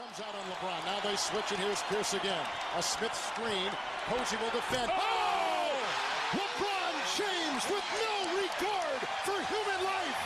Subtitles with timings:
[0.00, 0.80] comes out on LeBron.
[0.88, 2.40] Now they switch, and here's Pierce again.
[2.76, 3.68] A Smith screen.
[4.08, 4.88] Posey will defend.
[4.88, 4.96] Oh!
[4.96, 6.40] oh!
[6.40, 10.16] LeBron James with no regard for human life.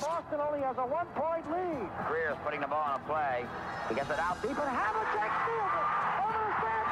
[0.00, 1.90] Boston only has a one-point lead.
[2.08, 3.44] Greer's putting the ball on a play.
[3.90, 4.56] He gets it out deep.
[4.56, 5.88] and Havlicek steals it.
[6.24, 6.89] Over the San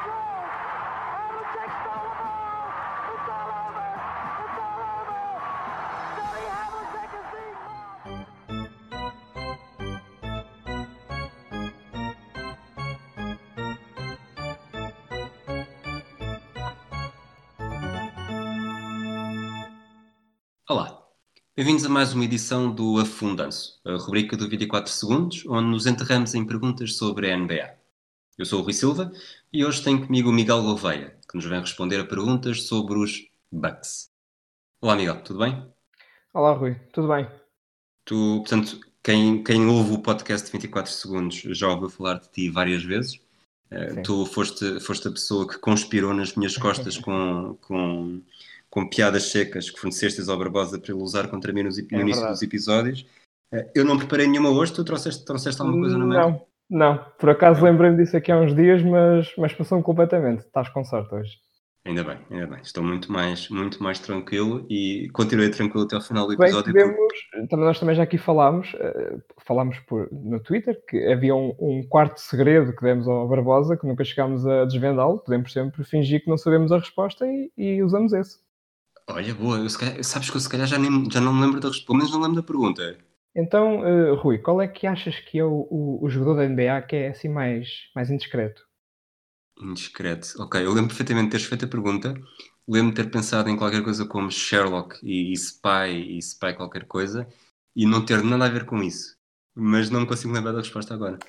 [21.59, 26.33] bem-vindos a mais uma edição do Afundanço, a rubrica do 24 Segundos, onde nos enterramos
[26.33, 27.75] em perguntas sobre a NBA.
[28.37, 29.11] Eu sou o Rui Silva
[29.51, 33.27] e hoje tenho comigo o Miguel Gouveia, que nos vem responder a perguntas sobre os
[33.51, 34.09] Bucks.
[34.79, 35.69] Olá, Miguel, tudo bem?
[36.33, 37.27] Olá, Rui, tudo bem?
[38.05, 42.49] Tu, portanto, quem, quem ouve o podcast de 24 Segundos já ouviu falar de ti
[42.49, 43.19] várias vezes.
[43.69, 44.01] Sim.
[44.01, 48.21] tu foste, foste a pessoa que conspirou nas minhas costas com, com,
[48.69, 52.01] com piadas secas que forneceste ao Barbosa para ele usar contra mim nos, no É
[52.01, 53.05] início dos episódios.
[53.51, 56.47] Eh, eu não preparei nenhuma hoje, tu trouxeste, trouxeste alguma coisa na mão?
[56.69, 57.05] Não, não.
[57.17, 60.41] Por acaso lembrei-me disso aqui há uns dias, mas, mas passou-me completamente.
[60.41, 61.37] Estás com sorte hoje.
[61.85, 62.59] Ainda bem, ainda bem.
[62.61, 66.73] Estou muito mais, muito mais tranquilo e continuei tranquilo até ao final do Bem, episódio.
[66.73, 67.13] podemos,
[67.49, 71.81] também nós também já aqui falámos, eh, falámos por, no Twitter que havia um, um
[71.87, 75.19] quarto segredo que demos ao Barbosa, que nunca chegámos a desvendá-lo.
[75.19, 78.37] Podemos sempre fingir que não sabemos a resposta e, e usamos esse.
[79.09, 81.59] Olha, boa, eu, calhar- sabes que eu se calhar já, nem, já não me lembro
[81.59, 82.97] da resposta, pelo menos não lembro da pergunta.
[83.35, 86.81] Então, eh, Rui, qual é que achas que é o, o, o jogador da NBA
[86.81, 88.61] que é assim mais, mais indiscreto?
[89.61, 90.41] Indiscreto.
[90.41, 92.13] Ok, eu lembro perfeitamente de teres feito a pergunta.
[92.67, 96.85] Lembro de ter pensado em qualquer coisa como Sherlock e, e Spy e Spy qualquer
[96.87, 97.27] coisa
[97.75, 99.17] e não ter nada a ver com isso.
[99.55, 101.19] Mas não me consigo lembrar da resposta agora.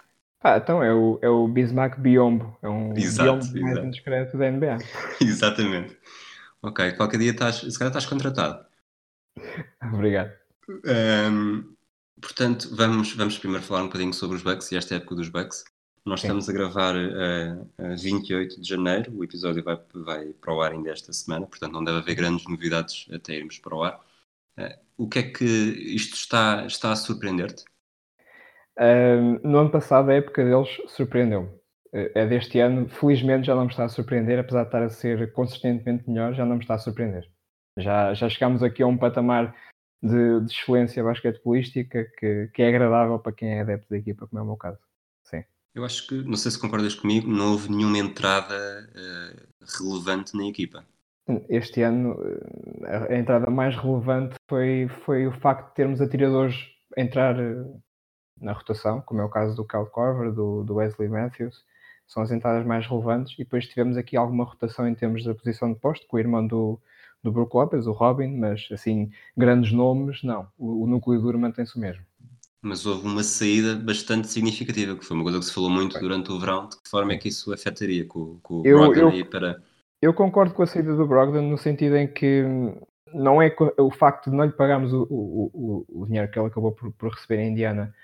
[0.42, 2.56] Ah, então é o, é o Bismack Biombo.
[2.62, 3.82] É um Exato, Biombo mais exato.
[3.82, 4.78] indiscreto da NBA.
[5.20, 5.96] Exatamente.
[6.62, 8.66] Ok, qualquer dia estás, se calhar estás contratado.
[9.92, 10.32] Obrigado.
[10.86, 11.74] Ahm,
[12.20, 15.64] portanto, vamos, vamos primeiro falar um bocadinho sobre os Bucks e esta época dos Bucks.
[16.04, 16.28] Nós Sim.
[16.28, 20.72] estamos a gravar eh, a 28 de janeiro, o episódio vai, vai para o ar
[20.72, 24.00] ainda esta semana, portanto não deve haver grandes novidades até irmos para o ar.
[24.56, 27.64] Eh, o que é que isto está, está a surpreender-te?
[28.78, 31.59] Ahm, no ano passado, a época deles surpreendeu-me.
[31.92, 35.32] É deste ano, felizmente, já não me está a surpreender, apesar de estar a ser
[35.32, 37.28] consistentemente melhor, já não me está a surpreender.
[37.76, 39.54] Já, já chegámos aqui a um patamar
[40.02, 44.38] de, de excelência basquetebolística que, que é agradável para quem é adepto da equipa, como
[44.38, 44.78] é o meu caso.
[45.24, 45.44] Sim.
[45.74, 48.54] Eu acho que, não sei se concordas comigo, não houve nenhuma entrada
[48.94, 49.46] eh,
[49.78, 50.84] relevante na equipa.
[51.48, 52.16] Este ano,
[52.84, 56.56] eh, a a entrada mais relevante foi, foi o facto de termos atiradores
[56.96, 57.36] entrar
[58.40, 61.64] na rotação, como é o caso do Cal Corver, do, do Wesley Matthews,
[62.12, 63.34] são as entradas mais relevantes.
[63.34, 66.44] E depois tivemos aqui alguma rotação em termos da posição de posto, com o irmão
[66.44, 66.80] do,
[67.22, 70.48] do Brook Lopez, o Robin, mas assim, grandes nomes, não.
[70.58, 72.02] O, o núcleo duro mantém-se o mesmo.
[72.60, 76.32] Mas houve uma saída bastante significativa, que foi uma coisa que se falou muito durante
[76.32, 79.26] o verão, de que forma é que isso afetaria com, com o Eu- Brogdon eu-
[79.30, 79.62] para...
[80.02, 82.42] Eu concordo com a saída do Brogdon no sentido em que
[83.14, 86.48] não é o facto de não lhe pagarmos o, o- o- o dinheiro que ele
[86.48, 87.94] acabou por, por receber em Indiana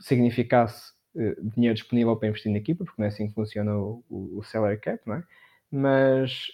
[0.00, 4.04] significasse eh, dinheiro disponível para investir na equipa, porque não é assim que funciona o,
[4.10, 5.24] o- o salary cap, não é?
[5.70, 6.48] Mas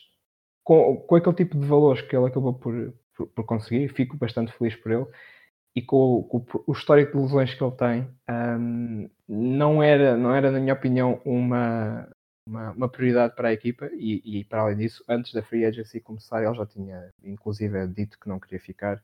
[0.64, 4.52] com, com aquele tipo de valores que ele acabou por, por, por conseguir, fico bastante
[4.52, 5.06] feliz por ele.
[5.74, 10.34] E com, o- com o- histórico de lesões que ele tem, hum, não, era, não
[10.34, 12.08] era, na minha opinião, uma,
[12.46, 16.00] uma, uma prioridade para a equipa e, e, para além disso, antes da free agency
[16.00, 19.00] começar, ele já tinha inclusive dito que não queria ficar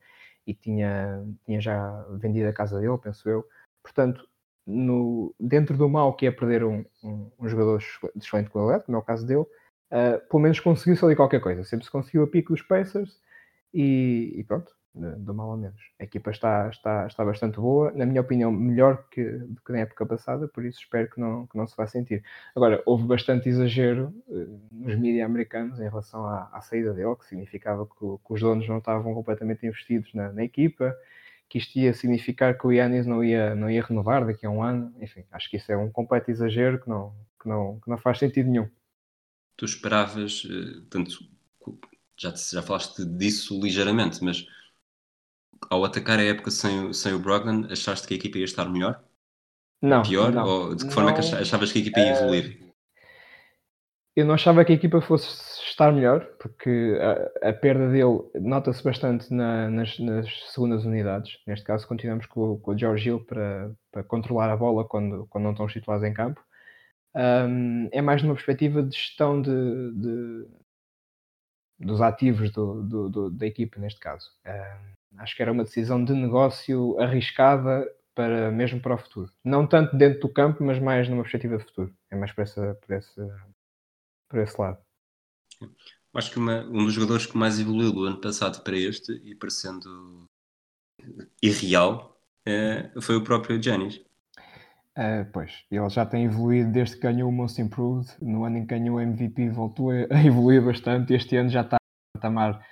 [0.46, 3.44] e tinha, tinha já vendido a casa dele, penso eu.
[3.82, 4.28] Portanto,
[4.66, 8.96] no, dentro do mal que é perder um, um, um jogador de excelente qualidade, como
[8.96, 9.46] é o caso dele,
[9.90, 11.64] ah, pelo menos conseguiu-se ali qualquer coisa.
[11.64, 13.20] Sempre se conseguiu a pico dos Pacers
[13.72, 15.80] e, e pronto, do mal ao menos.
[16.00, 19.80] A equipa está, está, está bastante boa, na minha opinião, melhor que, do que na
[19.80, 22.24] época passada, por isso espero que não, que não se vá sentir.
[22.54, 27.26] Agora, houve bastante exagero eh, nos mídias americanos em relação à, à saída dele, que
[27.26, 30.96] significava que, que os donos não estavam completamente investidos na, na equipa,
[31.48, 34.62] que isto ia significar que o Yannis não ia, não ia renovar daqui a um
[34.62, 34.94] ano.
[35.00, 38.18] Enfim, acho que isso é um completo exagero que não, que não, que não faz
[38.18, 38.68] sentido nenhum.
[39.56, 41.18] Tu esperavas, eh, tanto,
[42.18, 44.46] já, já falaste disso ligeiramente, mas
[45.70, 48.68] ao atacar a época sem, o- sem o Brogdon, achaste que a equipa ia estar
[48.68, 49.04] melhor?
[49.80, 50.32] Não, Pior?
[50.32, 52.65] não, ou de que forma é que achavas que a equipa ia evoluir?
[54.16, 55.28] Eu não achava que a equipa fosse
[55.68, 56.98] estar melhor, porque
[57.42, 61.38] a, a perda dele nota-se bastante na, nas, nas, segundas unidades.
[61.46, 65.44] Neste caso, continuamos com, com o George Hill para, para, controlar a bola quando, quando
[65.44, 66.42] não estão situados em campo.
[67.14, 70.46] Um, é mais numa perspectiva de gestão de, de
[71.78, 74.30] dos ativos do, do, do, da equipa, neste caso.
[74.46, 79.30] Um, acho que era uma decisão de negócio arriscada para mesmo para o futuro.
[79.44, 81.94] Não tanto dentro do campo, mas mais numa perspectiva de futuro.
[82.10, 83.46] É mais para, essa, para, essa,
[84.28, 84.78] para esse lado.
[86.14, 89.34] Acho que uma, um dos jogadores que mais evoluiu do ano passado para este, e
[89.34, 90.24] parecendo
[91.42, 94.00] irreal, é, foi o próprio Janis.
[94.96, 98.08] Uh, pois, ele já tem evoluído desde que ganhou o Most Improved.
[98.22, 101.12] No ano em que ganhou o MVP, voltou a, evoluir bastante.
[101.12, 102.66] Este ano já está a patamar,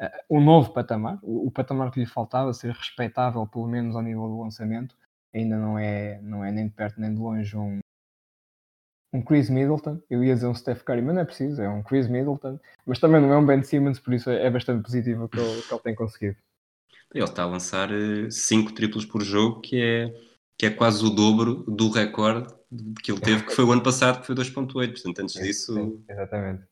[0.00, 1.20] uh, um novo patamar.
[1.22, 4.96] O, o, patamar que lhe faltava, ser respeitável, pelo menos ao nível do lançamento,
[5.32, 7.78] ainda não é, não é nem de perto nem de longe um,
[9.12, 10.00] um Chris Middleton.
[10.10, 12.58] Eu ia dizer um Steph Curry, mas não é preciso, é um Chris Middleton.
[12.86, 15.62] Mas também não é um Ben Simmons, por isso é bastante positivo o que ele,
[15.62, 16.36] que ele tem conseguido.
[17.14, 17.88] Ele está a lançar
[18.30, 20.14] 5 eh, triplos por jogo, que é
[20.58, 22.52] que é quase o dobro do recorde
[23.02, 24.72] que ele teve, que foi o ano passado, que foi 2.8.
[24.72, 25.72] Portanto, antes disso.
[25.72, 26.64] Sim, exatamente.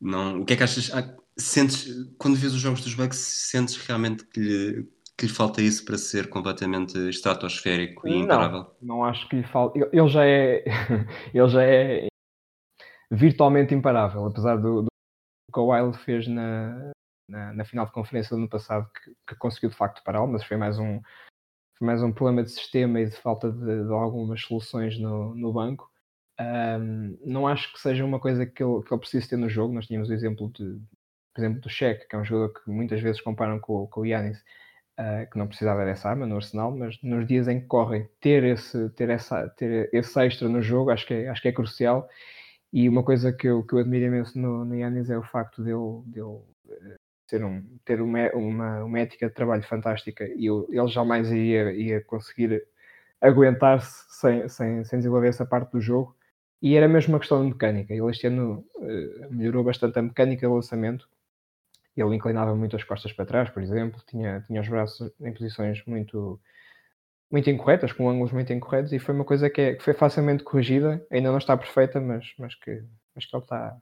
[0.00, 0.90] Não, o que é que achas?
[0.94, 4.88] Ah, sentes, quando vês os jogos dos Bucks, sentes realmente que lhe,
[5.18, 8.72] que lhe falta isso para ser completamente estratosférico e imparável?
[8.80, 9.76] Não, não acho que lhe falta.
[9.92, 10.64] Ele já é,
[11.34, 12.06] ele já é
[13.10, 14.88] virtualmente imparável, apesar do, do
[15.52, 16.92] que o Wild fez na,
[17.28, 20.44] na, na, final de conferência do ano passado, que, que conseguiu de facto pará-lo, mas
[20.44, 21.00] foi mais um,
[21.76, 25.52] foi mais um problema de sistema e de falta de, de algumas soluções no, no
[25.52, 25.90] banco.
[26.40, 29.74] Um, não acho que seja uma coisa que ele, que ele precise ter no jogo.
[29.74, 30.80] Nós tínhamos o exemplo, de,
[31.34, 34.06] por exemplo do Sheck, que é um jogador que muitas vezes comparam com, com o
[34.06, 34.40] Yanis,
[34.98, 38.44] uh, que não precisava dessa arma no arsenal, mas nos dias em que correm, ter
[38.44, 42.08] esse, ter essa, ter esse extra no jogo acho que é, acho que é crucial.
[42.72, 45.62] E uma coisa que eu, que eu admiro imenso no, no Yanis é o facto
[45.62, 46.42] dele, dele
[47.26, 51.72] ter, um, ter uma, uma, uma ética de trabalho fantástica e eu, ele jamais ia,
[51.72, 52.66] ia conseguir
[53.20, 56.16] aguentar-se sem, sem, sem desenvolver essa parte do jogo.
[56.60, 57.94] E era mesmo uma questão de mecânica.
[57.94, 61.08] Ele este ano uh, melhorou bastante a mecânica do lançamento.
[62.00, 65.84] Ele inclinava muito as costas para trás, por exemplo, tinha, tinha os braços em posições
[65.86, 66.40] muito,
[67.30, 70.44] muito incorretas, com ângulos muito incorretos, e foi uma coisa que, é, que foi facilmente
[70.44, 71.04] corrigida.
[71.10, 72.84] Ainda não está perfeita, mas, mas, que,
[73.14, 73.76] mas que ele está,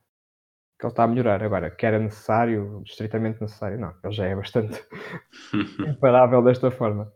[0.78, 1.42] que ele está a melhorar.
[1.42, 4.82] Agora, que era necessário, estritamente necessário, não, ele já é bastante
[5.86, 7.12] imparável desta forma.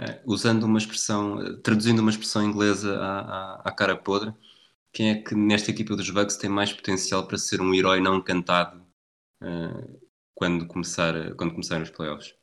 [0.00, 4.32] É, usando uma expressão, traduzindo uma expressão inglesa à, à, à, cara podre,
[4.92, 8.22] quem é que nesta equipa dos Bucks tem mais potencial para ser um herói não
[8.22, 8.87] cantado
[9.42, 10.00] uh,
[10.34, 12.34] quando, começar, quando começarem os playoffs?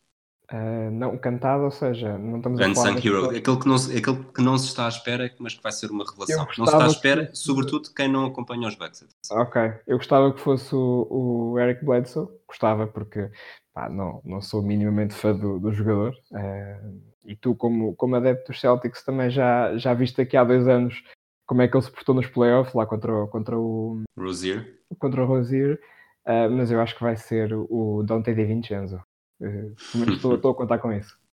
[0.51, 3.03] Uh, não cantado, ou seja, não estamos a falar...
[3.03, 5.89] Hero, aquele que, não, aquele que não se está à espera, mas que vai ser
[5.89, 6.45] uma revelação.
[6.57, 7.35] Não se está à espera, que...
[7.35, 9.07] sobretudo quem não acompanha os Bucks.
[9.31, 13.31] Ok, eu gostava que fosse o, o Eric Bledsoe, gostava porque
[13.73, 16.13] pá, não, não sou minimamente fã do, do jogador.
[16.31, 20.67] Uh, e tu, como, como adepto dos Celtics, também já, já viste aqui há dois
[20.67, 21.03] anos
[21.47, 24.03] como é que ele se portou nos playoffs, lá contra, contra o...
[24.15, 24.79] Rosier.
[24.99, 25.79] Contra o Rosier.
[26.25, 29.01] Uh, mas eu acho que vai ser o Dante De Vincenzo.
[29.39, 29.75] Uh,
[30.11, 31.17] estou, estou a contar com isso.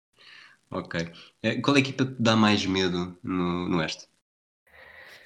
[0.75, 1.07] Ok.
[1.43, 4.09] Eh, qual é a equipa que dá mais medo no, no Oeste?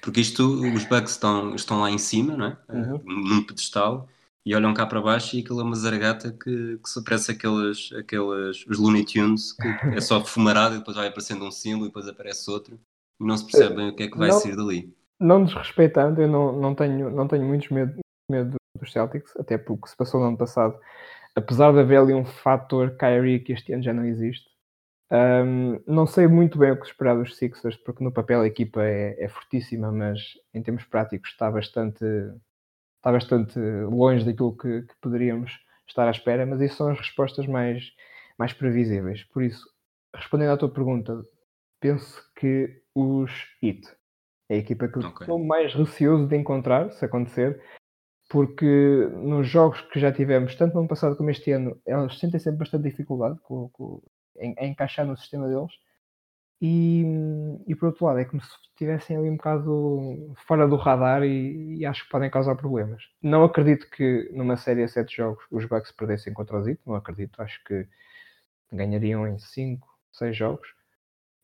[0.01, 2.57] Porque isto, os Bucks estão, estão lá em cima, não é?
[2.67, 3.01] Uhum.
[3.05, 4.09] Num pedestal,
[4.47, 8.65] e olham cá para baixo e aquilo é uma zargata que, que parece aqueles, aqueles
[8.65, 12.07] os Looney Tunes, que é só fumarado e depois vai aparecendo um símbolo e depois
[12.07, 12.79] aparece outro,
[13.19, 14.93] e não se percebe bem o que é que vai não, sair dali.
[15.19, 19.87] Não desrespeitando, eu não, não, tenho, não tenho muitos medo, medo dos Celtics, até porque
[19.87, 20.79] se passou no ano passado
[21.37, 24.49] apesar de haver ali um fator Kyrie que este ano já não existe,
[25.11, 28.83] um, não sei muito bem o que esperar dos Sixers, porque no papel a equipa
[28.83, 30.19] é, é fortíssima, mas
[30.51, 32.03] em termos práticos está bastante,
[32.97, 35.51] está bastante longe daquilo que, que, poderíamos
[35.87, 37.93] estar à espera, mas isso são as respostas mais,
[38.37, 39.23] mais previsíveis.
[39.25, 39.63] Por isso,
[40.15, 41.23] respondendo à tua pergunta,
[41.79, 43.31] penso que os
[43.61, 43.87] Heat
[44.49, 45.11] é a equipa que okay.
[45.21, 47.61] estou mais receoso de encontrar, se acontecer,
[48.29, 48.65] porque
[49.13, 52.59] nos jogos que já tivemos, tanto no ano passado como este ano, eles sentem sempre
[52.59, 54.01] bastante dificuldade com, com,
[54.37, 55.71] em, em, encaixar no sistema deles.
[56.61, 57.03] E,
[57.67, 61.77] e por outro lado, é como se estivessem ali um bocado fora do radar e,
[61.77, 63.03] e, acho que podem causar problemas.
[63.21, 66.95] Não acredito que numa série a 7 jogos os Bucks perdessem contra os Heat, não
[66.95, 67.41] acredito.
[67.41, 67.87] Acho que
[68.71, 70.67] ganhariam em 5, 6 jogos,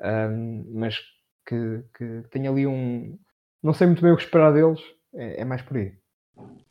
[0.02, 1.00] um, mas
[1.46, 3.18] que, que tenha ali um.
[3.62, 4.82] Não sei muito bem o que esperar deles,
[5.14, 6.03] é, é mais por aí.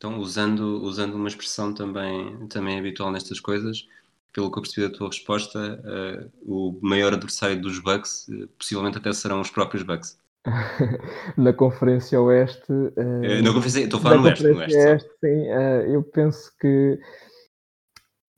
[0.04, 3.86] Então, usando, usando uma expressão também, também habitual nestas coisas,
[4.32, 8.98] pelo que eu percebi da tua resposta, uh, o maior adversário dos Bucks uh, possivelmente
[8.98, 10.18] até serão os próprios Bucks.
[11.38, 12.72] na Conferência Oeste.
[12.96, 14.42] Eh, na conferência, estou a falar no Oeste.
[14.42, 15.46] No Oeste, Oeste sim,
[15.92, 16.98] eu penso que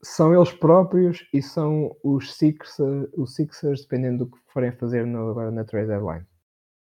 [0.03, 5.31] são eles próprios e são os Sixers, os Sixers dependendo do que forem fazer no,
[5.31, 6.27] agora na trade deadline.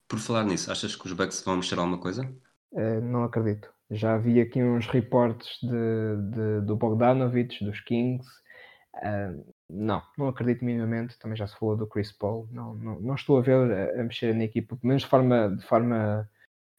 [0.07, 2.31] Por falar nisso, achas que os Bucks vão mexer alguma coisa?
[2.71, 3.67] Uh, não acredito.
[3.91, 8.27] Já vi aqui uns reportes de, de do Bogdanovich, dos Kings.
[8.96, 11.17] Uh, não, não acredito minimamente.
[11.17, 12.48] Também já se falou do Chris Paul.
[12.51, 15.55] Não, não, não estou a ver a, a, mexer na equipa, pelo menos de forma,
[15.55, 16.29] de forma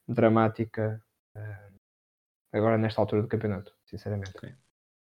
[0.07, 1.03] dramática,
[1.35, 1.79] uh,
[2.53, 4.31] agora nesta altura do campeonato, sinceramente.
[4.37, 4.53] Okay.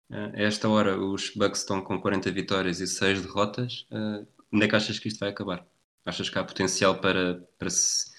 [0.09, 3.87] Uh, a esta hora, os Bucks estão com 40 vitórias e 6 derrotas.
[3.91, 5.65] Uh, onde é que achas que isto vai acabar?
[6.05, 8.11] Achas que há potencial para, para se,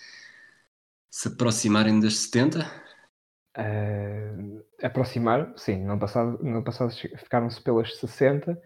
[1.10, 2.83] se aproximarem das 70?
[3.56, 8.60] Uh, aproximar, sim, no passado, no passado ficaram-se pelas 60.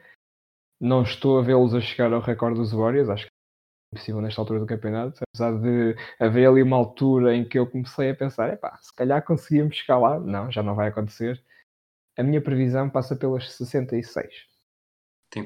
[0.80, 4.40] Não estou a vê-los a chegar ao recorde dos Warriors, acho que é impossível nesta
[4.40, 8.52] altura do campeonato, apesar de haver ali uma altura em que eu comecei a pensar,
[8.52, 10.18] epá, se calhar conseguíamos chegar lá.
[10.18, 11.42] Não, já não vai acontecer.
[12.16, 14.48] A minha previsão passa pelas 66.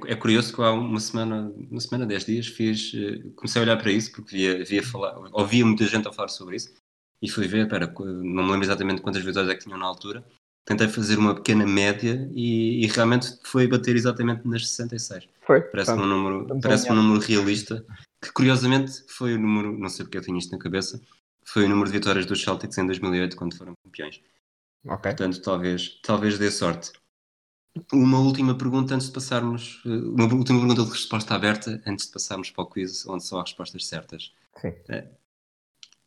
[0.07, 3.77] É curioso que há uma semana, uma semana, 10 dias, fiz, eh, comecei a olhar
[3.77, 6.73] para isso porque via, via falar, ouvia muita gente a falar sobre isso
[7.23, 10.25] e fui ver, pera, não me lembro exatamente quantas vitórias é que tinham na altura.
[10.65, 15.29] Tentei fazer uma pequena média e, e realmente foi bater exatamente nas 66.
[15.47, 15.61] Foi.
[15.61, 17.85] Parece um número, parece um número realista,
[18.21, 21.01] que curiosamente foi o número, não sei porque eu tinha isto na cabeça,
[21.45, 24.21] foi o número de vitórias dos Celtics em 2008 quando foram campeões.
[24.85, 25.13] Ok.
[25.13, 26.93] Portanto, talvez, talvez dê sorte.
[27.93, 32.13] Uma última pergunta antes de passarmos, eh, uma última pergunta de resposta aberta antes de
[32.13, 34.33] passarmos para o quiz, onde só há respostas certas.
[34.61, 34.75] Sim.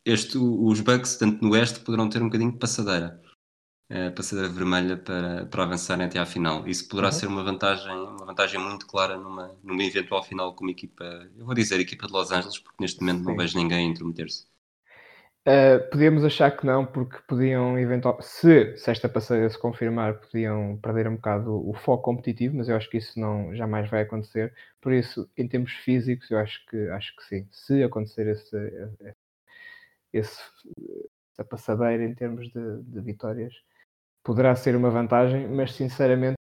[0.05, 3.21] Eh, este, os Bucks, tanto no Oeste, poderão ter um bocadinho de passadeira.
[3.87, 6.67] Uh, passadeira vermelha para, para avançarem até à final.
[6.67, 7.13] Isso poderá uhum.
[7.13, 11.03] ser uma vantagem, uma vantagem muito clara numa, numa eventual final com uma equipa,
[11.37, 13.25] eu vou dizer equipa de Los Angeles, porque neste momento Sim.
[13.25, 14.47] não vejo ninguém intrometer-se.
[15.47, 20.79] Uh, podíamos achar que não, porque podiam eventualmente, se, se esta passadeira se confirmar, podiam
[20.81, 24.01] perder um bocado o, o foco competitivo, mas eu acho que isso não jamais vai
[24.01, 24.51] acontecer.
[24.81, 27.47] Por isso, em termos físicos, eu acho que acho que sim.
[27.51, 28.57] Se acontecer esse,
[30.17, 30.41] esse,
[31.31, 33.53] essa passadeira em termos de, de, vitórias
[34.23, 36.35] poderá ser uma vantagem, mas sinceramente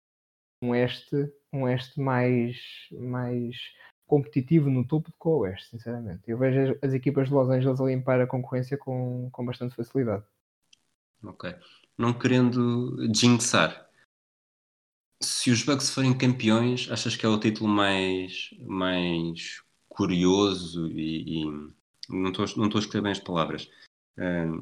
[0.61, 2.57] um este, um este mais,
[2.91, 3.57] mais
[4.05, 6.21] competitivo no topo do que o Oeste, sinceramente.
[6.27, 9.75] Eu vejo as, as equipas de Los Angeles a limpar a concorrência com, com bastante
[9.75, 10.23] facilidade.
[11.23, 11.53] Ok.
[11.97, 13.89] Não querendo jinxar,
[15.23, 21.73] se os Bucks forem campeões, achas que é o título mais, mais curioso e, e
[22.13, 23.69] não estou, não estou a escrever bem as palavras.
[24.17, 24.57] Um,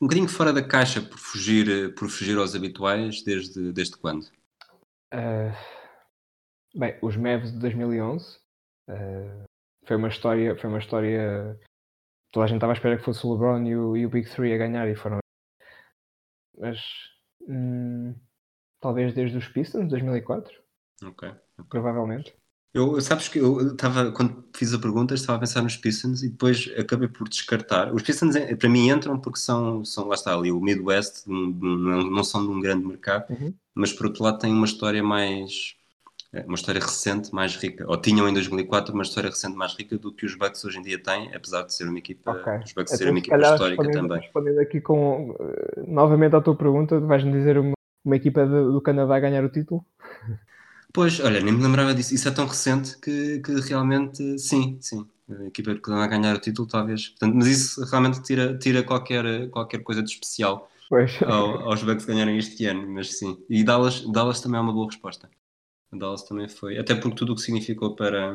[0.00, 4.24] um bocadinho fora da caixa por fugir, por fugir aos habituais desde, desde quando?
[5.14, 5.56] Uh,
[6.74, 8.36] bem, os Mavs de 2011
[8.88, 9.44] uh,
[9.86, 11.58] foi uma história, foi uma história.
[12.30, 14.28] Toda a gente estava à espera que fosse o LeBron e o, e o Big
[14.28, 15.18] Three a ganhar e foram.
[16.58, 16.80] Mas
[17.48, 18.14] hum,
[18.80, 20.52] talvez desde os Pistons de 2004.
[21.04, 21.28] Ok.
[21.28, 21.40] okay.
[21.70, 22.36] Provavelmente.
[22.74, 26.28] Eu, sabes que eu estava, quando fiz a pergunta, estava a pensar nos Pistons e
[26.28, 27.92] depois acabei por descartar.
[27.94, 32.02] Os Pistons, eh, para mim, entram porque são, são lá está ali, o Midwest, não,
[32.10, 33.54] não são de um grande mercado, uhum.
[33.74, 35.74] mas por outro lado têm uma história mais,
[36.34, 39.96] eh, uma história recente mais rica, ou tinham em 2004 uma história recente mais rica
[39.96, 42.58] do que os Bucks hoje em dia têm, apesar de ser uma equipa, okay.
[42.58, 44.20] os Bucks serem uma equipa histórica também.
[44.20, 45.36] Respondendo aqui com, uh,
[45.86, 47.72] novamente à tua pergunta, vais-me dizer uma,
[48.04, 49.82] uma equipa de, do Canadá a ganhar o título?
[50.96, 52.14] Pois, olha, nem me lembrava disso.
[52.14, 55.06] Isso é tão recente que, que realmente, sim, sim.
[55.28, 57.10] A equipa que vai ganhar o título, talvez.
[57.10, 60.70] Portanto, mas isso realmente tira, tira qualquer, qualquer coisa de especial
[61.26, 63.36] ao, aos Bucks ganharem este ano, mas sim.
[63.50, 65.28] E Dallas, Dallas também é uma boa resposta.
[65.92, 66.78] Dallas também foi.
[66.78, 68.34] Até porque tudo o que significou para,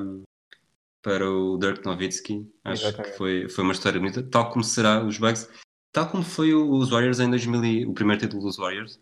[1.02, 3.12] para o Dirk Nowitzki, acho Exatamente.
[3.12, 5.50] que foi, foi uma história bonita, tal como será os Bucks,
[5.92, 9.00] tal como foi os Warriors em 2000, o primeiro título dos Warriors,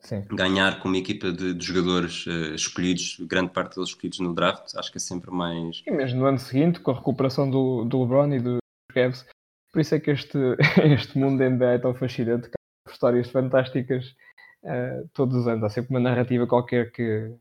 [0.00, 0.22] Sim.
[0.30, 4.74] ganhar com uma equipa de, de jogadores uh, escolhidos, grande parte deles escolhidos no draft,
[4.76, 5.82] acho que é sempre mais.
[5.86, 8.58] E mesmo no ano seguinte, com a recuperação do, do LeBron e dos
[8.92, 9.26] Cavs,
[9.72, 10.38] por isso é que este,
[10.84, 12.50] este mundo da NBA é tão fascinante,
[12.88, 14.14] histórias fantásticas
[14.62, 15.64] uh, todos os anos.
[15.64, 17.34] Há sempre uma narrativa qualquer que,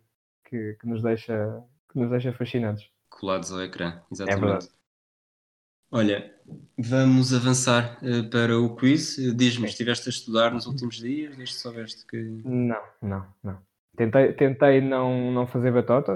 [0.46, 2.90] que, que, nos, deixa, que nos deixa fascinados.
[3.10, 4.44] Colados ao ecrã, exatamente.
[4.44, 4.77] É verdade.
[5.90, 6.34] Olha,
[6.78, 9.18] vamos avançar uh, para o quiz.
[9.18, 11.36] Eh, diz-me, estiveste a estudar nos últimos dias?
[11.38, 12.18] Desde que soubeste que.
[12.44, 13.58] Não, não, não.
[13.96, 16.16] Tentei, tentei não, não fazer batota.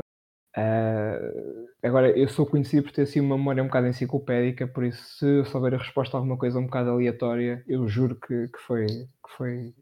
[0.57, 5.01] Uh, agora, eu sou conhecido por ter assim uma memória um bocado enciclopédica, por isso,
[5.17, 8.59] se eu souber a resposta a alguma coisa um bocado aleatória, eu juro que, que,
[8.67, 9.73] foi, que foi,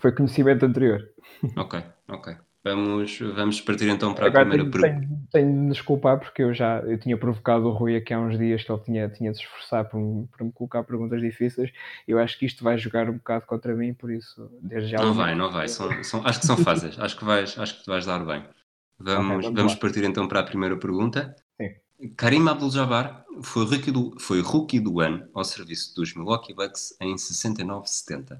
[0.00, 1.08] foi conhecimento anterior.
[1.56, 2.36] Ok, ok.
[2.64, 5.08] Vamos, vamos partir então para a Agora primeira tenho, pergunta.
[5.08, 8.20] tenho, tenho de me desculpar porque eu já eu tinha provocado o Rui aqui há
[8.20, 11.70] uns dias que ele tinha, tinha de se esforçar por, me- me colocar perguntas difíceis.
[12.06, 14.98] Eu acho que isto vai jogar um bocado contra mim, por isso, desde já.
[14.98, 15.68] Não vai, não vai.
[15.68, 16.98] São, são- acho que são fáceis.
[16.98, 18.44] acho que vais, acho que te vais dar bem.
[18.98, 19.78] Vamos, vamos vamos lá.
[19.78, 21.34] partir então para a primeira pergunta.
[21.60, 21.74] Sim.
[22.16, 27.16] Karim Abdul-Jabbar foi rookie, do, foi rookie do ano ao serviço dos Milwaukee Bucks em
[27.18, 28.38] 69-70.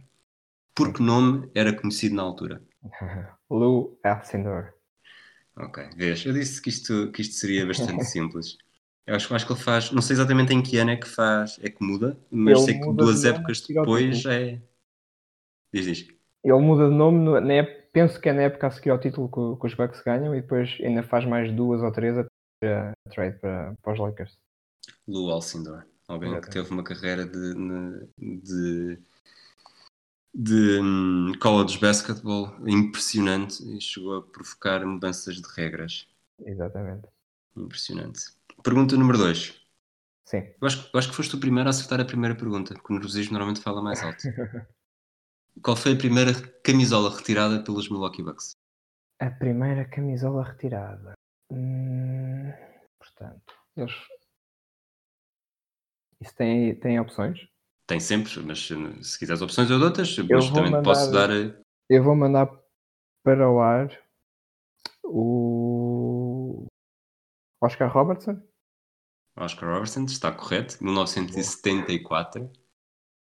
[0.74, 2.62] Por que nome era conhecido na altura?
[3.50, 4.72] Lou Alcindor.
[5.56, 8.56] Ok, vês, eu disse que isto, que isto seria bastante simples.
[9.06, 11.58] Eu acho, acho que ele faz, não sei exatamente em que ano é que faz,
[11.62, 14.60] é que muda, mas Ele sei que duas de nome épocas ao depois é.
[15.72, 16.08] Diz, diz.
[16.44, 18.98] Ele muda de nome, no- na ép- penso que é na época a seguir ao
[19.00, 22.24] título que, que os Bucks ganham e depois ainda faz mais duas ou três a,
[23.10, 24.38] trade para, para os Lakers.
[25.08, 26.48] Lou Alcindor, alguém que Exatamente.
[26.48, 27.54] teve uma carreira de,
[28.16, 28.96] de,
[30.34, 36.06] de hum, college basketball impressionante e chegou a provocar mudanças de regras.
[36.44, 37.08] Exatamente.
[37.56, 38.20] Impressionante.
[38.62, 39.60] Pergunta número 2.
[40.24, 40.44] Sim.
[40.60, 42.96] Eu acho, eu acho que foste o primeiro a acertar a primeira pergunta, porque o
[42.96, 44.18] nervosismo normalmente fala mais alto.
[45.62, 46.32] Qual foi a primeira
[46.62, 48.52] camisola retirada pelos Milwaukee Bucks?
[49.18, 51.14] A primeira camisola retirada.
[51.50, 52.52] Hum,
[52.98, 53.94] portanto, eles.
[56.20, 57.48] Isso tem, tem opções?
[57.88, 61.30] Tem sempre, mas se se quiseres opções ou outras, Eu mas também mandar- posso dar.
[61.30, 62.46] eh, Eu vou mandar
[63.24, 63.88] para o ar
[65.02, 66.66] o
[67.62, 68.40] Oscar Robertson.
[69.36, 72.50] Oscar Robertson, está correto, 1974.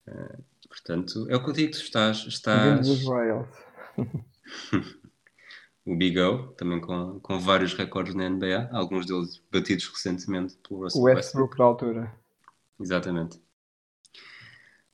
[0.09, 2.89] Eh, portanto, é o que eu digo, tu estás, estás
[5.85, 10.83] o Big O, também com, com vários recordes na NBA, alguns deles batidos recentemente pelo
[10.85, 11.17] Russell O Westbrook.
[11.17, 12.15] Westbrook da altura.
[12.81, 13.39] Exatamente.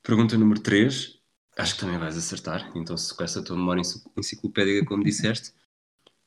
[0.03, 1.19] Pergunta número 3.
[1.59, 2.71] Acho que também vais acertar.
[2.75, 5.53] Então, se com essa tua memória enci- enciclopédica, como disseste,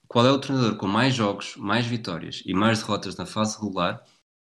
[0.08, 4.04] qual é o treinador com mais jogos, mais vitórias e mais derrotas na fase regular,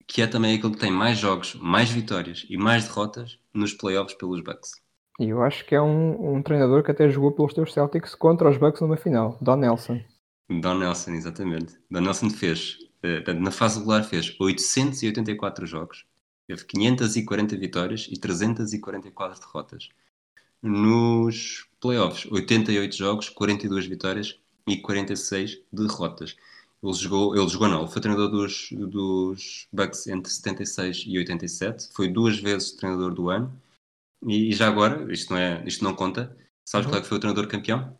[0.06, 4.16] que é também aquele que tem mais jogos, mais vitórias e mais derrotas nos playoffs
[4.16, 4.72] pelos Bucks?
[5.20, 8.50] E eu acho que é um, um treinador que até jogou pelos teus Celtics contra
[8.50, 9.38] os Bucks numa final.
[9.40, 10.00] Don Nelson.
[10.48, 11.74] Don Nelson, exatamente.
[11.90, 16.04] Don Nelson fez, eh, na fase regular fez 884 jogos,
[16.46, 19.88] teve 540 vitórias e 344 derrotas.
[20.62, 26.36] Nos playoffs, 88 jogos, 42 vitórias e 46 derrotas.
[26.82, 31.88] Ele jogou, ele jogou não, ele foi treinador dos, dos Bucks entre 76 e 87,
[31.92, 33.52] foi duas vezes treinador do ano.
[34.26, 36.90] E, e já agora, isto não, é, isto não conta, sabes Uhum.
[36.90, 37.98] qual é que foi o treinador campeão?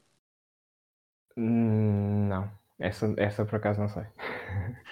[1.37, 2.51] Hum, não.
[2.79, 4.05] Essa, essa por acaso não sei.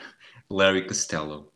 [0.50, 1.53] Larry Costello.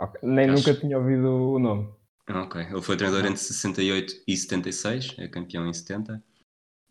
[0.00, 1.88] Ok, Nem Acho- nunca tinha ouvido o nome.
[2.28, 6.22] Ok, ele foi treinador entre 68 e 76, é campeão em 70.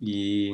[0.02, 0.52] E,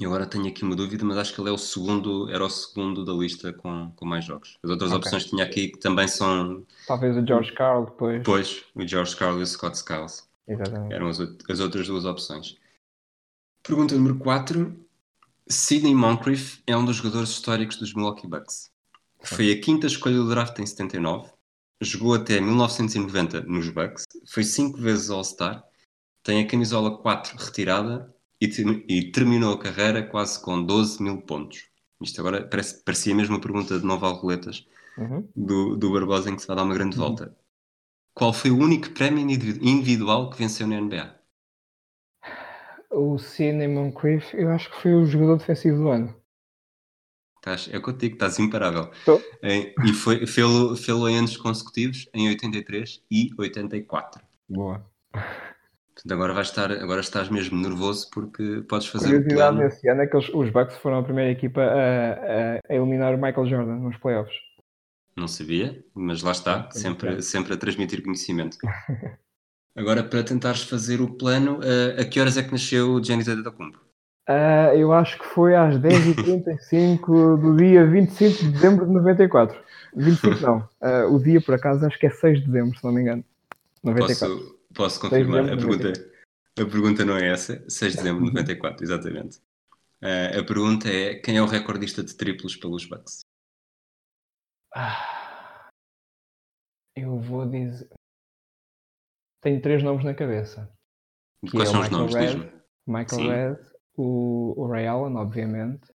[0.00, 2.48] e agora tenho aqui uma dúvida, mas acho que ele é o segundo, era o
[2.50, 4.58] segundo da lista com, com mais jogos.
[4.62, 4.98] As outras Ok.
[5.00, 8.18] opções que tinha aqui que também são, Talvez o George Carl depois.
[8.18, 10.26] depois, o George Carl e o Scott Skiles.
[10.48, 10.94] Exatamente.
[10.94, 12.56] Eram as, as outras duas opções.
[13.62, 14.74] Pergunta número 4.
[15.48, 18.70] Sidney Moncrief é um dos jogadores históricos dos Milwaukee Bucks.
[19.22, 21.30] Foi a quinta escolha do draft em 79.
[21.82, 24.04] Jogou até 1990 nos Bucks.
[24.26, 25.64] Foi cinco vezes All-Star.
[26.22, 28.46] Tem a camisola 4 retirada e,
[28.88, 31.68] e terminou a carreira quase com 12 mil pontos.
[32.00, 34.66] Isto agora parece, parecia mesmo uma pergunta de Nova Roletas
[34.98, 35.26] Uhum.
[35.34, 37.34] do, do Barbosa em que se vai dar uma grande volta.
[38.14, 41.18] Qual foi o único prémio individu- individual que venceu na NBA?
[42.90, 46.21] O Sidney Moncrief, eu acho que foi o jogador defensivo do ano.
[47.42, 48.88] Estás, é o que eu te digo, estás imparável.
[49.42, 54.22] E foi, fê-lo fê-lo em anos consecutivos, em 83 e 84.
[54.48, 54.86] Boa.
[55.12, 59.58] Portanto, agora, vais estar, agora estás mesmo nervoso porque podes fazer o Curiosidade plano.
[59.68, 63.12] desse ano é que eles- os Bucks foram a primeira equipa a, a- a eliminar
[63.12, 64.34] o Michael Jordan nos playoffs.
[65.16, 68.56] Não sabia, mas lá está, Sim, sempre, sempre a transmitir conhecimento.
[69.76, 73.26] Agora, para tentares fazer o plano, eh, a que horas é que nasceu o Giannis
[73.28, 73.80] Antetokounmpo?
[74.26, 79.60] Ah, eu acho que foi às 10h35 do dia 25 de dezembro de 94.
[79.96, 80.68] 25 não.
[80.80, 83.24] Ah, o dia, por acaso, acho que é 6 de dezembro, se não me engano.
[83.82, 84.36] 94.
[84.36, 85.40] Posso, posso confirmar?
[85.40, 85.92] A de pergunta,
[86.58, 87.64] a pergunta não é essa.
[87.68, 89.40] 6 de dezembro de 94, exatamente.
[90.00, 93.20] Eh, a pergunta é: quem é o recordista de triplos pelos Bucks?
[94.74, 95.70] Ah,
[96.96, 97.88] eu vou dizer.
[99.40, 100.72] Tenho três nomes na cabeça.
[101.50, 102.14] Quais é são os nomes?
[102.14, 102.52] Red.
[102.86, 103.28] Michael Sim.
[103.28, 105.92] Red, o, o Ray Allen, obviamente,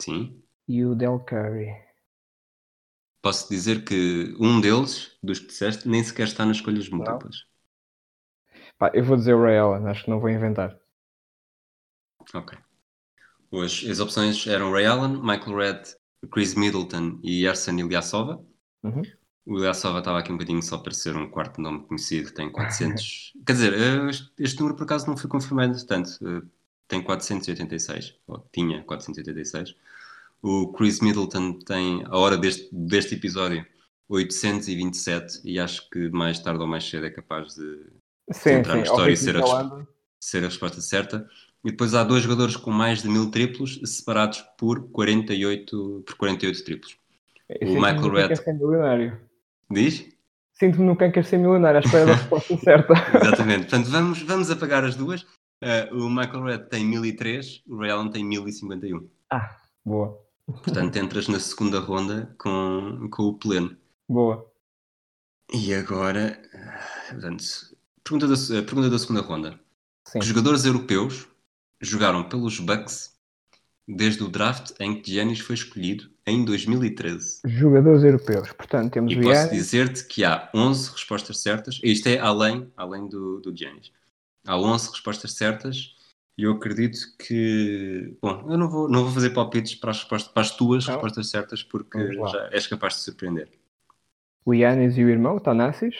[0.00, 0.42] Sim.
[0.68, 1.74] e o Del Curry.
[3.22, 7.44] Posso dizer que um deles, dos que disseste, nem sequer está nas escolhas múltiplas.
[8.78, 10.78] Pá, eu vou dizer o Ray Allen, acho que não vou inventar.
[12.34, 12.58] Ok.
[13.52, 15.82] As, as opções eram Ray Allen, Michael Red,
[16.30, 18.42] Chris Middleton e Arsen Ilyasova.
[18.82, 19.02] Uhum.
[19.44, 23.32] O Ilyasova estava aqui um bocadinho só para ser um quarto nome conhecido, tem 400.
[23.44, 26.42] Quer dizer, eh, este, número por acaso não foi confirmado, portanto, eh,
[26.90, 29.76] tem 486, ou tinha 486.
[30.42, 33.64] O Chris Middleton tem, a hora deste, deste episódio,
[34.08, 37.86] 827, e acho que mais tarde ou mais cedo é capaz de
[38.32, 38.90] Sim, entrar na sim.
[38.90, 39.88] história ao e ser a, que anda.
[40.20, 41.28] ser a resposta certa.
[41.64, 46.64] E depois há dois jogadores com mais de mil triplos, separados por 48, por 48
[46.64, 46.96] triplos.
[47.48, 48.28] Eu O sinto-me Michael Red.
[49.70, 50.08] Diz?
[50.54, 52.94] Sinto-me no quem quer ser milionário, à espera da resposta certa.
[53.14, 53.60] Exatamente.
[53.60, 55.24] Portanto, vamos, vamos apagar as duas.
[55.62, 59.06] Uh, o Michael Red tem 1003, o Ray Allen tem 1051.
[59.30, 60.18] Ah, boa.
[60.46, 63.76] Portanto, entras na segunda ronda com, com o pleno.
[64.08, 64.50] Boa.
[65.52, 66.40] E agora,
[67.10, 67.44] portanto,
[68.02, 69.60] pergunta da, uh, pergunta da segunda ronda.
[70.06, 70.20] Sim.
[70.20, 71.28] Que jogadores europeus
[71.80, 73.14] jogaram pelos Bucks
[73.86, 77.40] desde o draft em que Giannis foi escolhido em 2013?
[77.44, 78.52] Jogadores europeus.
[78.52, 81.80] Portanto, temos E o posso dizer-te que há 11 respostas certas.
[81.82, 83.92] Isto é além, além do, do Giannis.
[84.46, 85.96] Há 11 respostas certas
[86.38, 88.16] e eu acredito que...
[88.22, 90.94] Bom, eu não vou, não vou fazer palpites para as, respostas, para as tuas Não.
[90.94, 93.50] respostas certas porque já és capaz de surpreender.
[94.44, 95.94] O Yannis e o irmão, Tanassis.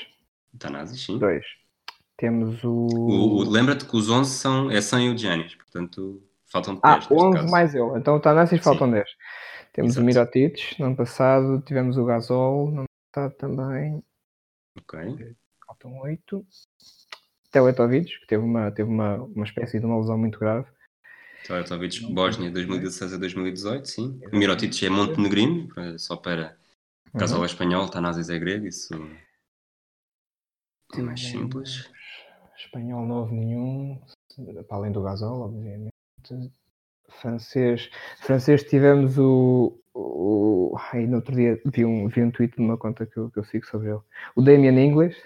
[0.59, 1.19] Tanazis, sim.
[1.19, 1.45] Dois.
[2.17, 2.71] Temos o.
[2.71, 6.97] O, o- Lembra-te que os 11 são, é sem o Giannis, portanto faltam 10 Ah,
[6.97, 7.51] neste 11 caso.
[7.51, 7.99] mais ele.
[7.99, 9.09] Então o Tanassis faltam 10.
[9.73, 10.03] Temos Exato.
[10.03, 11.63] o Mirotic, no ano passado.
[11.67, 14.03] Tivemos o Gasol, no ano passado também.
[14.79, 15.37] Ok.
[15.67, 16.45] Faltam 8.
[17.51, 20.67] Teletovic, que teve uma, teve uma, uma espécie de uma lesão muito grave.
[21.47, 24.21] Teletovic, Bósnia, 2016 a 2018, sim.
[24.33, 26.57] O Mirotic é montenegrino, só para...
[27.19, 27.43] Caso Uhum.
[27.43, 28.95] é espanhol, Tanazis é grego, isso
[30.95, 31.91] é mais simples.
[32.57, 34.01] Espanhol não houve nenhum,
[34.69, 35.91] para além do Gasol, obviamente.
[37.09, 42.63] Francês, francês tivemos o, o ai, no outro dia vi um, vi um tweet de
[42.63, 44.01] uma conta que eu, que eu sigo sobre ele.
[44.37, 45.21] O Damian English,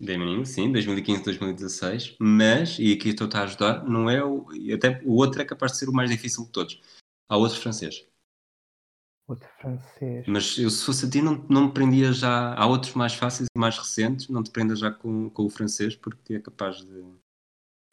[0.00, 4.50] Damon sim, 2015, 2016, mas, e aqui estou-te a ajudar, não é o.
[4.54, 6.80] e Até o outro é capaz de ser o mais difícil de todos.
[7.28, 8.06] Há outro francês.
[9.28, 10.26] outro francês.
[10.26, 12.54] Mas eu, se fosse a ti, não, não me prendia já.
[12.54, 15.94] Há outros mais fáceis e mais recentes, não te prendas já com, com o francês,
[15.94, 17.04] porque é capaz de.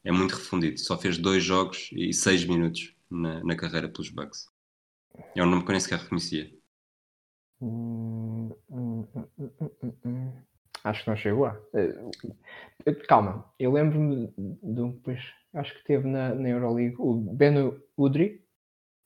[0.03, 0.79] É muito refundido.
[0.79, 4.47] Só fez dois jogos e seis minutos na, na carreira pelos Bucks.
[5.35, 6.51] É um nome que eu nem sequer reconhecia.
[7.59, 10.46] Hum, hum, hum, hum, hum, hum.
[10.89, 11.59] Acho que não chegou lá.
[11.73, 11.93] Eh,
[12.85, 15.19] eu- Calma, eu lembro-me de um, pois,
[15.53, 18.41] acho que teve na, na Euroleague o Beno Udri,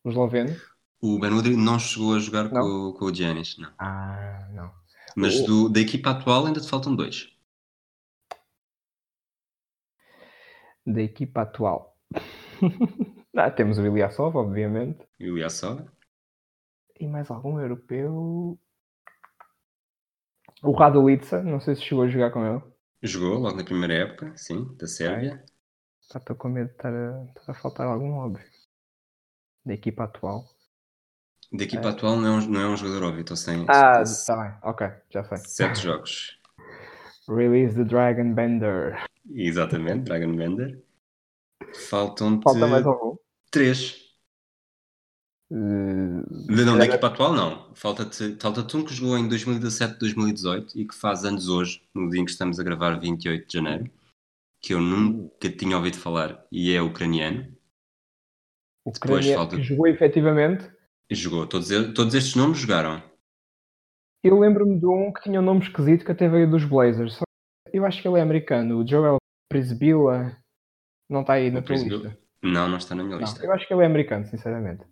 [0.04, 0.56] o esloveno.
[1.02, 3.72] O Ben Udry não chegou a jogar com, com o Giannis, não.
[3.80, 4.72] Ah, não.
[5.16, 7.36] Mas O- do- da equipa atual ainda te faltam dois.
[10.86, 11.98] Da equipa atual.
[13.36, 15.00] ah, temos o Ilyasov, obviamente.
[15.20, 15.82] Ilyasov.
[17.00, 18.60] E mais algum europeu?
[20.64, 22.62] O Radolica, não sei se chegou a jogar com ele.
[23.04, 25.44] Jogou logo na primeira época, sim, da Sérvia.
[26.14, 28.46] Estou com medo de estar a, estar a faltar algum óbvio.
[29.66, 30.46] Da equipa atual.
[31.52, 34.36] Da equipa atual não é, um, não é um jogador óbvio, estou sem Ah, está
[34.36, 35.38] bem, ok, já sei.
[35.38, 36.40] sete jogos.
[37.28, 39.04] Release the Dragon Bender.
[39.34, 40.84] Exatamente, Dragon Bender.
[41.90, 43.16] Faltam-te Falta mais algum?
[43.52, 44.01] três.
[45.52, 47.74] Eh, Não, da equipa atual não.
[47.76, 52.22] Falta-te falta um que jogou em 2017, 2018 e que faz anos hoje, no dia
[52.22, 53.92] em que estamos a gravar, 28 de janeiro,
[54.62, 57.42] que eu nunca tinha ouvido falar e é ucraniano.
[58.86, 60.72] o depois ucraniano falta- jogou efetivamente.
[61.12, 61.46] Jogou.
[61.46, 63.04] Todos, todos estes nomes jogaram.
[64.24, 67.20] Eu lembro-me de um que tinha um nome esquisito que até veio dos Blazers.
[67.74, 68.80] Eu acho que ele é americano.
[68.82, 69.18] O Joel
[69.50, 70.38] Prisbilla
[71.10, 72.18] não está aí na tua lista.
[72.42, 73.44] Não, não está na minha Não, lista.
[73.46, 74.86] eu acho que ele é americano, sinceramente.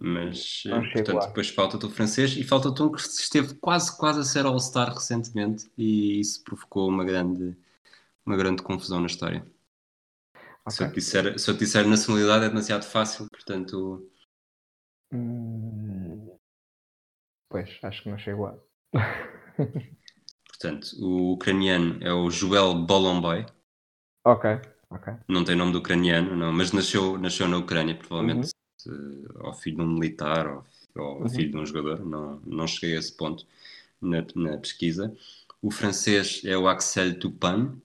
[0.00, 1.26] Mas, eh, portanto, lá.
[1.26, 5.70] depois falta-te o francês e falta-te um que esteve quase, quase a ser All-Star recentemente
[5.76, 7.56] e isso provocou uma grande,
[8.24, 9.46] uma grande confusão na história.
[10.68, 14.08] Se, eu disser, se eu te disser nacionalidade é demasiado fácil, portanto,
[15.12, 16.38] Hum,
[17.50, 18.58] Pois, acho que não chego lá.
[20.48, 23.44] portanto o ucraniano é o Joel Bolomboy,
[24.24, 24.58] ok,
[24.88, 25.14] ok.
[25.28, 28.61] não tem nome de ucraniano, não, mas nasceu, nasceu na Ucrânia, provavelmente eh,
[29.40, 30.46] ao filho de um militar
[30.96, 31.28] ou, ao Uhum.
[31.28, 33.46] filho de um jogador, não, não cheguei a esse ponto
[34.00, 35.16] na, na pesquisa.
[35.62, 37.80] O francês é o Axel Toupin,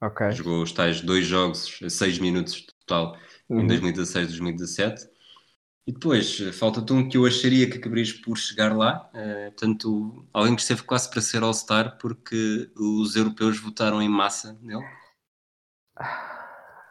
[0.00, 0.22] Ok.
[0.28, 3.18] jogou os tais dois jogos, seis minutos total,
[3.56, 3.66] em Uhum.
[3.66, 5.08] 2016 2017.
[5.86, 9.10] E depois, eh, falta-te um que eu acharia que acabarias por chegar lá.
[9.14, 14.58] eh, portanto, alguém que esteve quase para ser All-Star porque os europeus votaram em massa
[14.62, 14.84] nele.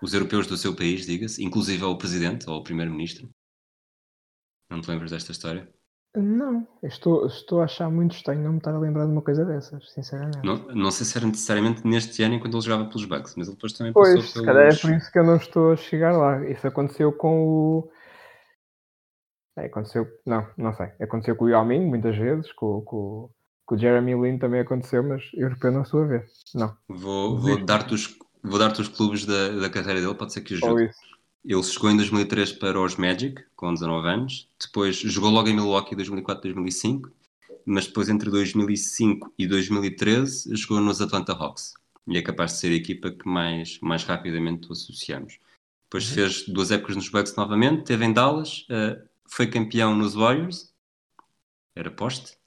[0.01, 3.29] os europeus do seu país, diga-se, inclusive ao presidente ou ao primeiro-ministro.
[4.69, 5.69] Não te lembras desta história?
[6.15, 9.45] Não, estou, estou a achar muito estranho não me estar a lembrar de uma coisa
[9.45, 10.39] dessas, sinceramente.
[10.43, 13.55] Não, não sei se era necessariamente neste ano enquanto ele jogava pelos Bucks, mas ele
[13.55, 14.45] depois também Pois, passou se pelos...
[14.45, 16.45] calhar é por isso que eu não estou a chegar lá.
[16.49, 17.91] Isso aconteceu com o.
[19.57, 20.05] É, aconteceu.
[20.25, 20.87] Não, não sei.
[20.99, 23.29] Aconteceu com o Yao Ming muitas vezes, com, com,
[23.65, 26.25] com o Jeremy Lin também aconteceu, mas europeu não estou a ver.
[26.53, 26.75] Não.
[26.89, 30.55] Vou, vou dar-te os, vou dar-te os clubes da, da carreira dele, pode ser que
[30.55, 30.85] ajude.
[30.85, 31.11] isso.
[31.43, 34.47] Ele chegou em 2003 para os Magic, com 19 anos.
[34.59, 37.09] Depois jogou logo em Milwaukee 2004-2005.
[37.65, 41.73] Mas depois, entre 2005 e 2013, jogou nos Atlanta Hawks.
[42.07, 45.39] E é capaz de ser a equipa que mais, mais rapidamente o associamos.
[45.83, 47.83] Depois fez duas épocas nos Bucks novamente.
[47.83, 48.65] Teve em Dallas.
[48.69, 50.73] eh, foi campeão nos Warriors.
[51.75, 52.37] Era poste.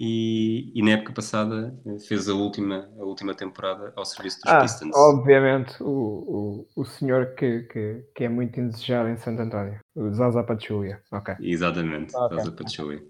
[0.00, 4.52] E, e na época passada eh, fez a última, a última temporada ao serviço dos
[4.52, 4.94] Ah, Pistons.
[4.94, 10.12] obviamente, o, o, o senhor que, que, que é muito indesejado em Santo António, o
[10.12, 11.02] Zaza Pachulia.
[11.10, 11.34] Ok.
[11.40, 12.38] Exatamente, Ok.
[12.38, 13.02] Zaza Pachulia.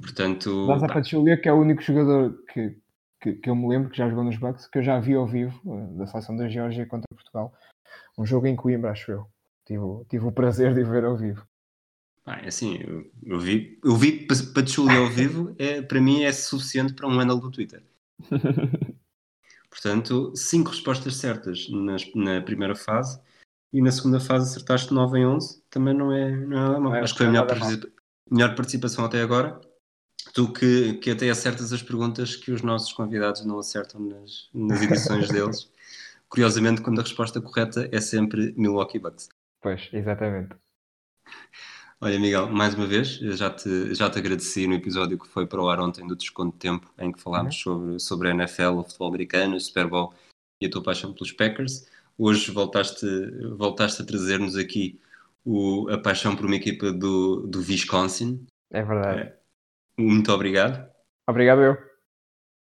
[0.00, 2.76] Portanto, Zaza Pachulia, que é o único jogador que,
[3.20, 5.26] que, que eu me lembro que já jogou nos Bucks, que eu já vi ao
[5.26, 7.52] vivo, eh, da seleção da Geórgia contra Portugal.
[8.18, 9.26] Um jogo em Coimbra, acho eu.
[9.64, 11.46] Tive, tive o prazer de ver ao vivo.
[12.34, 16.32] É assim, eu, eu vi, eu vi Pa- Pachulia ao vivo, é, para mim é
[16.32, 17.82] suficiente para um handle do Twitter.
[19.70, 23.20] Portanto, cinco respostas certas nas- na primeira fase
[23.72, 26.94] e na segunda fase acertaste 9 em 11, também não é, não é nada mal.
[26.94, 27.88] É- Acho que foi a melhor, participa-
[28.30, 29.60] melhor participação até agora.
[30.34, 34.82] Tu que, que até acertas as perguntas que os nossos convidados não acertam nas, nas
[34.82, 35.70] edições deles.
[36.28, 39.28] Curiosamente, quando a resposta correta é sempre Milwaukee Bucks.
[39.62, 40.54] Pois, exatamente.
[42.00, 45.48] Olha, Miguel, mais uma vez, eu já te, já te agradeci no episódio que foi
[45.48, 48.78] para o ar ontem do Desconto de Tempo, em que falámos sobre, sobre a NFL,
[48.78, 50.14] o futebol americano, o Super Bowl
[50.60, 51.88] e a tua paixão pelos Packers.
[52.16, 53.04] Hoje voltaste,
[53.56, 55.00] voltaste a trazer-nos aqui
[55.44, 58.46] o, a paixão por uma equipa do, do Wisconsin.
[58.70, 59.32] É verdade.
[59.98, 60.88] Muito obrigado
[61.28, 61.76] Obrigado eu.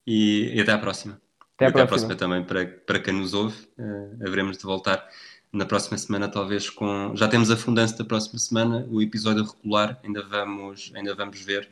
[0.06, 1.22] e, e até à próxima.
[1.56, 2.10] Até à até à próxima.
[2.10, 3.70] próxima também para, para quem nos ouve.
[3.78, 5.08] Eh, haveremos de voltar
[5.54, 7.16] na próxima semana, talvez com.
[7.16, 11.70] Já temos a fundança da próxima semana, o episódio regular, ainda vamos, ainda vamos ver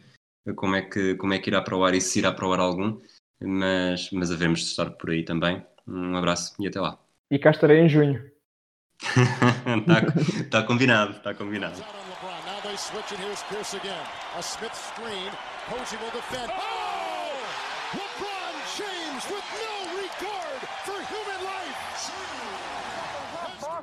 [0.56, 2.54] como é, que, como é que irá para o ar e se irá para o
[2.54, 3.02] ar algum,
[3.42, 5.66] mas, mas haveremos de estar por aí também.
[5.88, 6.98] Um abraço e até lá.
[7.30, 8.24] E cá estarei em junho.
[9.02, 10.02] Está
[10.62, 11.84] tá combinado, está combinado.